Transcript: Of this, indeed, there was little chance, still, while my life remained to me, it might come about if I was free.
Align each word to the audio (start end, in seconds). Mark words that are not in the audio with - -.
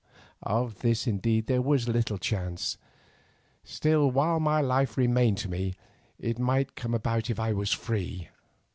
Of 0.41 0.79
this, 0.79 1.05
indeed, 1.05 1.45
there 1.45 1.61
was 1.61 1.87
little 1.87 2.17
chance, 2.17 2.79
still, 3.63 4.09
while 4.09 4.39
my 4.39 4.59
life 4.59 4.97
remained 4.97 5.37
to 5.45 5.47
me, 5.47 5.75
it 6.19 6.39
might 6.39 6.73
come 6.75 6.95
about 6.95 7.29
if 7.29 7.39
I 7.39 7.53
was 7.53 7.71
free. 7.71 8.29